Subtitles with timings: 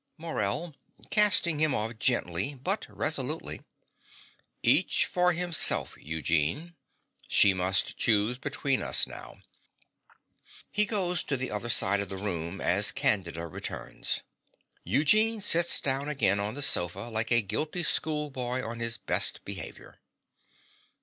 [0.17, 0.73] MORELL
[1.11, 3.61] (casting him off gently, but resolutely).
[4.63, 6.73] Each for himself, Eugene.
[7.27, 9.43] She must choose between us now.
[10.71, 14.23] (He goes to the other side of the room as Candida returns.
[14.83, 19.99] Eugene sits down again on the sofa like a guilty schoolboy on his best behaviour.)